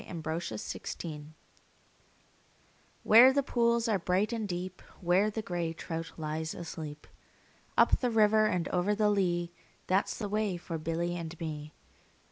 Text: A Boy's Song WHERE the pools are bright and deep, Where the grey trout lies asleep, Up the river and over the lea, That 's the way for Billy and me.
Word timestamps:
A 0.07 0.13
Boy's 0.15 0.63
Song 0.63 1.35
WHERE 3.03 3.31
the 3.31 3.43
pools 3.43 3.87
are 3.87 3.99
bright 3.99 4.33
and 4.33 4.47
deep, 4.47 4.81
Where 4.99 5.29
the 5.29 5.43
grey 5.43 5.73
trout 5.73 6.13
lies 6.17 6.55
asleep, 6.55 7.05
Up 7.77 7.99
the 7.99 8.09
river 8.09 8.47
and 8.47 8.67
over 8.69 8.95
the 8.95 9.11
lea, 9.11 9.51
That 9.85 10.09
's 10.09 10.17
the 10.17 10.27
way 10.27 10.57
for 10.57 10.79
Billy 10.79 11.15
and 11.15 11.39
me. 11.39 11.75